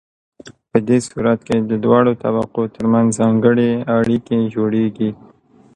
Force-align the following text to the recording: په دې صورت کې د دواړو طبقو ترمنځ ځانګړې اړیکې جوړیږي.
په 0.69 0.77
دې 0.87 0.97
صورت 1.07 1.39
کې 1.47 1.57
د 1.71 1.73
دواړو 1.85 2.11
طبقو 2.23 2.63
ترمنځ 2.75 3.07
ځانګړې 3.19 3.71
اړیکې 3.97 4.37
جوړیږي. 4.55 5.11